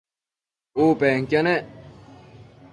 U 0.83 0.85
penquio 1.03 1.41
nec 1.45 1.65